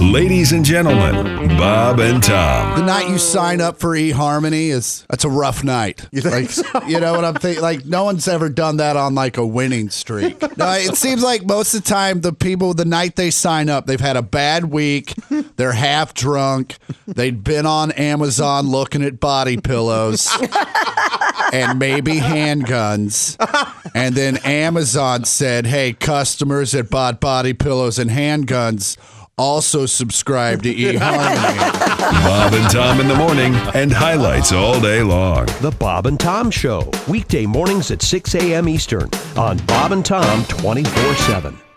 [0.00, 2.78] Ladies and gentlemen, Bob and Tom.
[2.78, 6.06] The night you sign up for eHarmony is that's a rough night.
[6.12, 7.62] You like, you know what I'm thinking?
[7.62, 10.40] Like no one's ever done that on like a winning streak.
[10.58, 13.86] No, it seems like most of the time the people the night they sign up,
[13.86, 15.14] they've had a bad week,
[15.54, 20.28] they're half drunk, they'd been on Amazon looking at body pillows
[21.52, 23.36] and maybe handguns.
[23.94, 28.96] And then Amazon said, "Hey, customers that bought body pillows and handguns
[29.38, 31.58] also subscribe to eHarmony."
[32.24, 35.46] Bob and Tom in the morning and highlights all day long.
[35.60, 38.68] The Bob and Tom Show, weekday mornings at 6 a.m.
[38.68, 41.67] Eastern on Bob and Tom 24 7.